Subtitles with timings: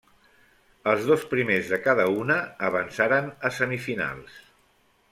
[0.93, 2.39] Els dos primers de cada una
[2.71, 4.45] avançaren a semifinals.